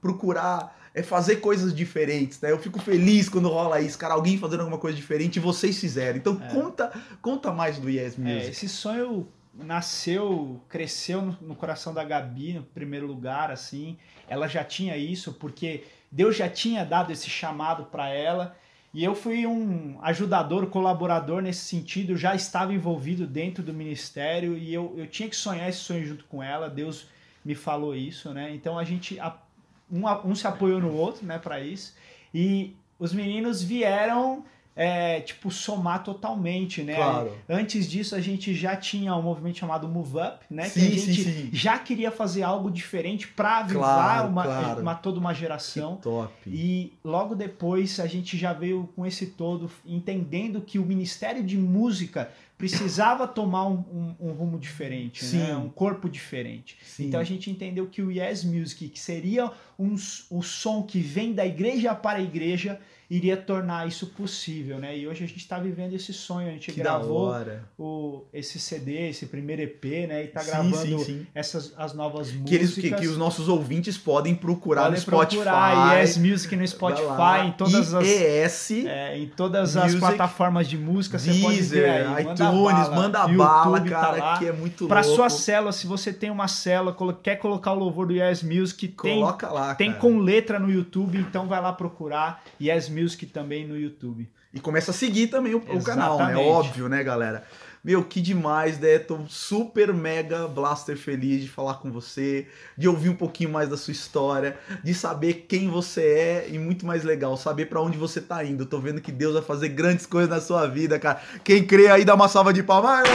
procurar 0.00 0.78
é, 0.94 1.02
fazer 1.02 1.36
coisas 1.36 1.74
diferentes, 1.74 2.40
né? 2.40 2.50
Eu 2.52 2.58
fico 2.58 2.78
feliz 2.80 3.28
quando 3.28 3.48
rola 3.48 3.80
isso, 3.80 3.98
cara, 3.98 4.14
alguém 4.14 4.38
fazendo 4.38 4.60
alguma 4.60 4.78
coisa 4.78 4.96
diferente 4.96 5.36
e 5.36 5.40
vocês 5.40 5.78
fizeram. 5.78 6.16
Então 6.16 6.40
É. 6.42 6.54
conta, 6.54 6.92
conta 7.20 7.52
mais 7.52 7.78
do 7.78 7.90
Yes 7.90 8.14
É, 8.16 8.20
Music. 8.20 8.50
esse 8.50 8.68
sonho 8.68 9.28
nasceu, 9.58 10.60
cresceu 10.68 11.20
no, 11.22 11.36
no 11.40 11.54
coração 11.54 11.92
da 11.92 12.04
Gabi, 12.04 12.54
no 12.54 12.62
primeiro 12.62 13.06
lugar, 13.06 13.50
assim. 13.50 13.96
Ela 14.28 14.46
já 14.48 14.64
tinha 14.64 14.96
isso, 14.96 15.32
porque 15.34 15.84
Deus 16.10 16.36
já 16.36 16.48
tinha 16.48 16.84
dado 16.84 17.12
esse 17.12 17.28
chamado 17.28 17.84
para 17.84 18.08
ela. 18.08 18.56
E 18.92 19.04
eu 19.04 19.14
fui 19.14 19.46
um 19.46 19.98
ajudador, 20.02 20.66
colaborador 20.68 21.42
nesse 21.42 21.66
sentido, 21.66 22.16
já 22.16 22.34
estava 22.34 22.72
envolvido 22.72 23.26
dentro 23.26 23.62
do 23.62 23.74
ministério 23.74 24.56
e 24.56 24.72
eu, 24.72 24.94
eu 24.96 25.06
tinha 25.06 25.28
que 25.28 25.36
sonhar 25.36 25.68
esse 25.68 25.78
sonho 25.78 26.06
junto 26.06 26.24
com 26.24 26.42
ela. 26.42 26.70
Deus 26.70 27.06
me 27.44 27.54
falou 27.54 27.94
isso, 27.94 28.32
né? 28.32 28.54
Então 28.54 28.78
a 28.78 28.84
gente, 28.84 29.18
um, 29.90 30.06
um 30.24 30.34
se 30.34 30.46
apoiou 30.46 30.80
no 30.80 30.94
outro, 30.94 31.26
né, 31.26 31.38
para 31.38 31.60
isso. 31.60 31.94
E 32.32 32.74
os 32.98 33.12
meninos 33.12 33.62
vieram, 33.62 34.44
é, 34.80 35.20
tipo, 35.20 35.50
somar 35.50 36.04
totalmente, 36.04 36.82
né? 36.84 36.94
Claro. 36.94 37.36
Antes 37.48 37.90
disso, 37.90 38.14
a 38.14 38.20
gente 38.20 38.54
já 38.54 38.76
tinha 38.76 39.12
um 39.16 39.22
movimento 39.22 39.58
chamado 39.58 39.88
Move 39.88 40.18
Up, 40.18 40.44
né? 40.48 40.68
Sim, 40.68 40.80
que 40.80 40.86
a 40.86 40.90
gente 40.90 41.24
sim, 41.24 41.32
sim. 41.32 41.50
já 41.52 41.76
queria 41.80 42.12
fazer 42.12 42.44
algo 42.44 42.70
diferente 42.70 43.26
para 43.26 43.58
avivar 43.58 43.82
Claro, 43.82 44.28
uma, 44.28 44.44
claro. 44.44 44.80
uma- 44.82 44.94
toda 44.94 45.18
uma 45.18 45.34
Que 45.34 45.40
geração. 45.40 45.96
top. 45.96 46.32
E 46.46 46.92
logo 47.04 47.34
depois 47.34 47.98
a 47.98 48.06
gente 48.06 48.38
já 48.38 48.52
veio 48.52 48.88
com 48.94 49.04
esse 49.04 49.26
todo, 49.26 49.68
entendendo 49.84 50.60
que 50.60 50.78
o 50.78 50.84
Ministério 50.86 51.42
de 51.42 51.58
Música 51.58 52.30
precisava 52.56 53.26
tomar 53.26 53.66
um, 53.66 53.84
um- 54.20 54.28
um 54.28 54.32
rumo 54.32 54.58
diferente, 54.58 55.24
né? 55.34 55.56
Um 55.56 55.68
corpo 55.68 56.08
diferente. 56.08 56.76
Então 57.00 57.18
a 57.20 57.24
gente 57.24 57.50
entendeu 57.50 57.86
que 57.86 58.02
o 58.02 58.10
Yes 58.12 58.44
Music, 58.44 58.88
que 58.88 58.98
seria 59.00 59.50
um, 59.78 59.94
o 60.30 60.42
som 60.42 60.82
que 60.82 61.00
vem 61.00 61.32
da 61.32 61.44
igreja 61.46 61.94
para 61.94 62.18
a 62.18 62.22
igreja, 62.22 62.80
iria 63.10 63.36
tornar 63.38 63.88
isso 63.88 64.08
possível, 64.08 64.78
né? 64.78 64.96
E 64.96 65.08
hoje 65.08 65.24
a 65.24 65.26
gente 65.26 65.38
está 65.38 65.58
vivendo 65.58 65.94
esse 65.94 66.12
sonho. 66.12 66.48
A 66.48 66.50
gente 66.52 66.70
que 66.70 66.78
gravou 66.80 67.34
o, 67.78 68.24
esse 68.34 68.58
CD, 68.60 69.08
esse 69.08 69.24
primeiro 69.26 69.62
EP, 69.62 69.84
né? 70.06 70.24
E 70.24 70.26
tá 70.28 70.40
Sim, 70.40 70.46
gravando 70.50 70.76
sim, 70.76 70.98
sim. 71.04 71.26
essas 71.34 71.72
as 71.78 71.94
novas 71.94 72.30
Que, 72.30 72.54
eles, 72.54 72.70
músicas. 72.76 72.90
que, 73.00 73.06
que 73.06 73.08
os 73.08 73.16
nossos 73.16 73.48
ouvintes 73.48 73.96
podem 73.96 74.34
procurar 74.34 74.82
Podem 74.82 74.96
no 74.96 75.00
Spotify. 75.00 75.42
procurar 75.42 75.98
Yes 76.00 76.18
Music 76.18 76.54
no 76.54 76.68
Spotify, 76.68 77.46
em 77.46 77.52
todas 77.52 77.94
as 77.94 78.06
IES, 78.06 78.70
é, 78.86 79.18
em 79.18 79.26
todas 79.28 79.74
as 79.76 79.84
Music, 79.84 80.00
plataformas 80.00 80.68
de 80.68 80.76
música, 80.76 81.18
você 81.18 81.30
pode 81.40 81.62
ver 81.62 81.82
Deezer, 81.84 82.10
aí. 82.12 82.22
iTunes, 82.24 82.88
manda 82.90 83.20
YouTube 83.20 83.36
bala, 83.38 83.80
tá 83.80 83.88
cara, 83.88 84.16
lá. 84.18 84.38
que 84.38 84.46
é 84.46 84.52
muito 84.52 84.86
Pra 84.86 85.00
louco. 85.00 85.16
sua 85.16 85.30
célula, 85.30 85.72
se 85.72 85.86
você 85.86 86.12
tem 86.12 86.30
uma 86.30 86.46
célula, 86.46 86.94
quer 87.22 87.36
colocar 87.36 87.72
o 87.72 87.78
louvor 87.78 88.06
do 88.06 88.12
Yes 88.12 88.42
Music, 88.42 88.86
tem, 88.88 89.14
Coloca 89.20 89.48
lá, 89.48 89.74
tem 89.74 89.90
cara. 89.92 90.00
com 90.02 90.18
letra 90.18 90.58
no 90.58 90.70
YouTube, 90.70 91.16
então 91.18 91.46
vai 91.48 91.60
lá 91.62 91.72
procurar 91.72 92.42
Yes 92.60 92.88
Music 92.88 92.97
também 93.32 93.66
no 93.66 93.76
YouTube. 93.76 94.28
E 94.52 94.60
começa 94.60 94.90
a 94.90 94.94
seguir 94.94 95.26
também 95.26 95.54
o, 95.54 95.58
o 95.58 95.82
canal, 95.82 96.18
né? 96.18 96.36
Óbvio, 96.36 96.88
né, 96.88 97.04
galera? 97.04 97.44
Meu, 97.84 98.02
que 98.02 98.20
demais, 98.20 98.78
né? 98.78 98.98
Tô 98.98 99.20
super 99.28 99.94
mega 99.94 100.48
blaster 100.48 100.96
feliz 100.96 101.42
de 101.42 101.48
falar 101.48 101.74
com 101.74 101.92
você, 101.92 102.46
de 102.76 102.88
ouvir 102.88 103.08
um 103.08 103.14
pouquinho 103.14 103.50
mais 103.50 103.68
da 103.68 103.76
sua 103.76 103.92
história, 103.92 104.58
de 104.82 104.92
saber 104.94 105.46
quem 105.48 105.68
você 105.68 106.02
é 106.02 106.48
e 106.50 106.58
muito 106.58 106.84
mais 106.84 107.04
legal, 107.04 107.36
saber 107.36 107.66
pra 107.66 107.80
onde 107.80 107.96
você 107.96 108.20
tá 108.20 108.44
indo. 108.44 108.66
Tô 108.66 108.80
vendo 108.80 109.00
que 109.00 109.12
Deus 109.12 109.34
vai 109.34 109.42
fazer 109.42 109.68
grandes 109.68 110.06
coisas 110.06 110.28
na 110.28 110.40
sua 110.40 110.66
vida, 110.66 110.98
cara. 110.98 111.20
Quem 111.44 111.64
crê 111.64 111.88
aí, 111.88 112.04
dá 112.04 112.14
uma 112.14 112.28
salva 112.28 112.52
de 112.52 112.62
palmas. 112.62 113.08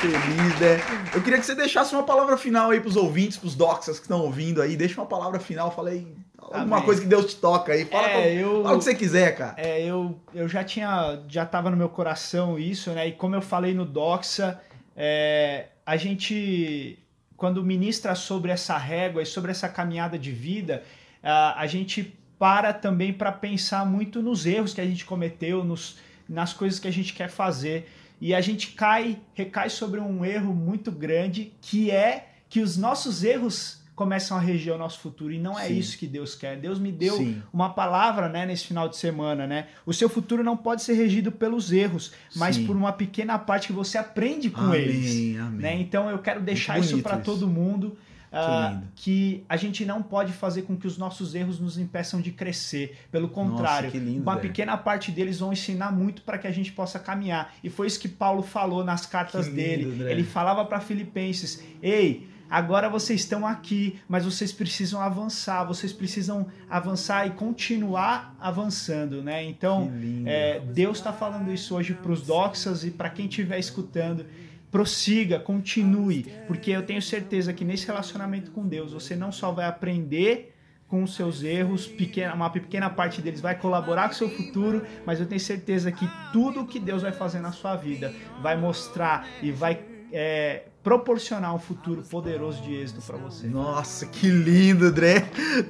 Feliz, 0.00 0.60
né? 0.60 0.80
Eu 1.14 1.22
queria 1.22 1.38
que 1.38 1.44
você 1.44 1.54
deixasse 1.54 1.92
uma 1.94 2.02
palavra 2.02 2.36
final 2.36 2.70
aí 2.70 2.80
pros 2.80 2.96
ouvintes, 2.96 3.36
pros 3.36 3.54
doxas 3.54 3.96
que 3.98 4.04
estão 4.04 4.20
ouvindo 4.22 4.62
aí. 4.62 4.76
Deixa 4.76 4.98
uma 5.00 5.06
palavra 5.06 5.38
final, 5.38 5.70
fala 5.70 5.90
aí 5.90 6.06
alguma 6.38 6.76
Amém. 6.76 6.84
coisa 6.86 7.00
que 7.02 7.06
Deus 7.06 7.26
te 7.26 7.36
toca 7.36 7.72
aí. 7.72 7.84
Fala, 7.84 8.08
É, 8.08 8.34
eu- 8.42 8.62
fala 8.62 8.74
o 8.76 8.78
que 8.78 8.84
você 8.84 8.94
quiser, 8.94 9.36
cara. 9.36 9.54
É, 9.58 9.82
eu, 9.84 10.18
eu 10.34 10.48
já 10.48 10.64
tinha, 10.64 11.20
já 11.28 11.44
tava 11.44 11.70
no 11.70 11.76
meu 11.76 11.88
coração 11.88 12.58
isso, 12.58 12.90
né? 12.90 13.08
E 13.08 13.12
como 13.12 13.34
eu 13.34 13.42
falei 13.42 13.74
no 13.74 13.84
Doxa, 13.84 14.58
é, 14.96 15.66
a 15.84 15.96
gente, 15.96 16.98
quando 17.36 17.62
ministra 17.62 18.14
sobre 18.14 18.50
essa 18.50 18.76
régua 18.78 19.22
e 19.22 19.26
sobre 19.26 19.50
essa 19.50 19.68
caminhada 19.68 20.18
de 20.18 20.32
vida, 20.32 20.82
a, 21.22 21.60
a 21.60 21.66
gente 21.66 22.18
para 22.38 22.72
também 22.72 23.12
para 23.12 23.30
pensar 23.30 23.84
muito 23.84 24.22
nos 24.22 24.46
erros 24.46 24.72
que 24.72 24.80
a 24.80 24.86
gente 24.86 25.04
cometeu, 25.04 25.62
nos, 25.62 25.98
nas 26.26 26.54
coisas 26.54 26.80
que 26.80 26.88
a 26.88 26.92
gente 26.92 27.12
quer 27.12 27.28
fazer. 27.28 27.86
E 28.20 28.34
a 28.34 28.40
gente 28.40 28.72
cai, 28.72 29.18
recai 29.34 29.70
sobre 29.70 29.98
um 29.98 30.24
erro 30.24 30.54
muito 30.54 30.92
grande, 30.92 31.52
que 31.60 31.90
é 31.90 32.28
que 32.48 32.60
os 32.60 32.76
nossos 32.76 33.24
erros 33.24 33.80
começam 34.00 34.34
a 34.34 34.40
reger 34.40 34.74
o 34.74 34.78
nosso 34.78 34.98
futuro. 35.00 35.30
E 35.30 35.38
não 35.38 35.58
é 35.58 35.68
Sim. 35.68 35.78
isso 35.78 35.98
que 35.98 36.06
Deus 36.06 36.34
quer. 36.34 36.56
Deus 36.56 36.78
me 36.78 36.90
deu 36.90 37.16
Sim. 37.16 37.42
uma 37.52 37.70
palavra 37.70 38.30
né, 38.30 38.46
nesse 38.46 38.66
final 38.66 38.88
de 38.88 38.96
semana, 38.96 39.46
né? 39.46 39.68
O 39.84 39.92
seu 39.92 40.08
futuro 40.08 40.42
não 40.42 40.56
pode 40.56 40.82
ser 40.82 40.94
regido 40.94 41.30
pelos 41.30 41.70
erros, 41.70 42.12
mas 42.34 42.56
Sim. 42.56 42.66
por 42.66 42.74
uma 42.74 42.92
pequena 42.92 43.38
parte 43.38 43.66
que 43.66 43.72
você 43.74 43.98
aprende 43.98 44.48
com 44.48 44.62
amém, 44.62 44.80
eles. 44.80 45.38
amém. 45.38 45.60
Né? 45.60 45.80
Então 45.80 46.08
eu 46.08 46.18
quero 46.18 46.40
deixar 46.40 46.78
isso 46.78 47.02
para 47.02 47.18
todo 47.18 47.46
mundo. 47.46 47.96
Lindo. 48.32 48.88
que 48.94 49.44
a 49.48 49.56
gente 49.56 49.84
não 49.84 50.02
pode 50.02 50.32
fazer 50.32 50.62
com 50.62 50.76
que 50.76 50.86
os 50.86 50.96
nossos 50.96 51.34
erros 51.34 51.58
nos 51.58 51.78
impeçam 51.78 52.20
de 52.20 52.30
crescer. 52.30 52.96
Pelo 53.10 53.28
contrário, 53.28 53.88
Nossa, 53.88 53.98
lindo, 53.98 54.22
uma 54.22 54.36
velho. 54.36 54.48
pequena 54.48 54.76
parte 54.76 55.10
deles 55.10 55.40
vão 55.40 55.52
ensinar 55.52 55.90
muito 55.90 56.22
para 56.22 56.38
que 56.38 56.46
a 56.46 56.52
gente 56.52 56.72
possa 56.72 56.98
caminhar. 56.98 57.52
E 57.62 57.68
foi 57.68 57.86
isso 57.86 57.98
que 57.98 58.08
Paulo 58.08 58.42
falou 58.42 58.84
nas 58.84 59.04
cartas 59.06 59.46
lindo, 59.46 59.56
dele. 59.56 60.10
Ele 60.10 60.24
falava 60.24 60.64
para 60.64 60.78
Filipenses: 60.80 61.62
Ei, 61.82 62.28
agora 62.48 62.88
vocês 62.88 63.20
estão 63.20 63.46
aqui, 63.46 63.98
mas 64.08 64.24
vocês 64.24 64.52
precisam 64.52 65.00
avançar, 65.00 65.64
vocês 65.64 65.92
precisam 65.92 66.46
avançar 66.68 67.26
e 67.26 67.30
continuar 67.30 68.36
avançando, 68.40 69.22
né? 69.22 69.42
Então, 69.44 69.90
é, 70.24 70.60
Deus 70.60 70.98
está 70.98 71.12
falando 71.12 71.52
isso 71.52 71.74
hoje 71.74 71.94
para 71.94 72.12
os 72.12 72.22
doxas 72.22 72.84
e 72.84 72.90
para 72.90 73.10
quem 73.10 73.26
estiver 73.26 73.58
escutando. 73.58 74.24
Prossiga, 74.70 75.40
continue, 75.40 76.26
porque 76.46 76.70
eu 76.70 76.82
tenho 76.82 77.02
certeza 77.02 77.52
que 77.52 77.64
nesse 77.64 77.86
relacionamento 77.86 78.50
com 78.52 78.66
Deus 78.66 78.92
você 78.92 79.16
não 79.16 79.32
só 79.32 79.50
vai 79.50 79.66
aprender 79.66 80.54
com 80.86 81.04
os 81.04 81.14
seus 81.14 81.42
erros, 81.44 81.86
pequena, 81.86 82.34
uma 82.34 82.50
pequena 82.50 82.90
parte 82.90 83.22
deles 83.22 83.40
vai 83.40 83.54
colaborar 83.54 84.08
com 84.08 84.14
o 84.14 84.16
seu 84.16 84.28
futuro, 84.28 84.84
mas 85.06 85.20
eu 85.20 85.26
tenho 85.26 85.40
certeza 85.40 85.92
que 85.92 86.08
tudo 86.32 86.66
que 86.66 86.80
Deus 86.80 87.02
vai 87.02 87.12
fazer 87.12 87.38
na 87.40 87.52
sua 87.52 87.76
vida 87.76 88.12
vai 88.42 88.56
mostrar 88.56 89.26
e 89.40 89.52
vai 89.52 89.80
é, 90.12 90.64
proporcionar 90.82 91.54
um 91.54 91.58
futuro 91.58 92.02
poderoso 92.02 92.60
de 92.62 92.74
êxito 92.74 93.00
para 93.02 93.16
você. 93.16 93.46
Nossa, 93.46 94.06
que 94.06 94.28
lindo, 94.28 94.86
André. 94.86 95.20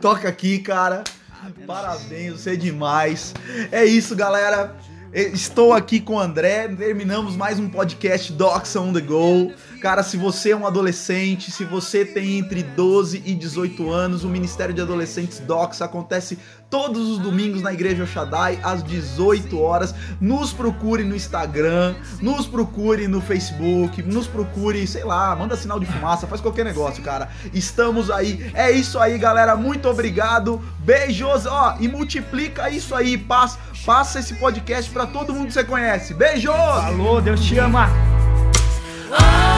Toca 0.01 0.29
aqui, 0.29 0.59
cara. 0.59 1.05
Parabéns, 1.67 2.41
você 2.41 2.53
é 2.53 2.57
demais. 2.57 3.35
É 3.71 3.85
isso, 3.85 4.17
galera. 4.17 4.77
Estou 5.13 5.73
aqui 5.73 5.99
com 5.99 6.15
o 6.15 6.21
André, 6.21 6.69
terminamos 6.69 7.35
mais 7.35 7.59
um 7.59 7.69
podcast 7.69 8.33
Docs 8.33 8.77
on 8.77 8.93
the 8.93 9.01
Go. 9.01 9.53
Cara, 9.81 10.05
se 10.05 10.17
você 10.17 10.53
é 10.53 10.57
um 10.57 10.65
adolescente, 10.65 11.51
se 11.51 11.65
você 11.65 12.05
tem 12.05 12.39
entre 12.39 12.63
12 12.63 13.21
e 13.27 13.35
18 13.35 13.91
anos, 13.91 14.23
o 14.23 14.29
Ministério 14.29 14.73
de 14.73 14.81
Adolescentes 14.81 15.41
Docs 15.41 15.83
acontece 15.83 16.39
todos 16.71 17.09
os 17.09 17.19
domingos 17.19 17.61
na 17.61 17.73
Igreja 17.73 18.05
Oxadai, 18.05 18.59
às 18.63 18.83
18 18.83 19.61
horas. 19.61 19.93
Nos 20.21 20.53
procure 20.53 21.03
no 21.03 21.17
Instagram, 21.17 21.97
nos 22.23 22.47
procure 22.47 23.09
no 23.09 23.21
Facebook, 23.21 24.01
nos 24.03 24.29
procure, 24.29 24.87
sei 24.87 25.05
lá, 25.05 25.35
manda 25.35 25.57
sinal 25.57 25.81
de 25.81 25.87
fumaça, 25.87 26.29
faz 26.29 26.41
qualquer 26.41 26.65
negócio, 26.65 27.03
cara. 27.03 27.29
Estamos 27.53 28.11
aí. 28.11 28.51
É 28.55 28.71
isso 28.71 28.99
aí, 28.99 29.19
galera. 29.19 29.57
Muito 29.57 29.89
obrigado. 29.89 30.63
Beijos, 30.79 31.45
ó, 31.45 31.77
e 31.81 31.89
multiplica 31.89 32.71
isso 32.71 32.95
aí, 32.95 33.19
passa, 33.19 33.59
passa 33.85 34.21
esse 34.21 34.35
podcast 34.35 34.91
para 34.91 35.07
todo 35.07 35.35
mundo 35.35 35.49
que 35.49 35.53
você 35.53 35.65
conhece. 35.65 36.15
Beijos! 36.15 36.55
Falou, 36.55 37.21
Deus 37.21 37.41
te 37.41 37.59
ama! 37.59 37.89
Oh 39.13 39.50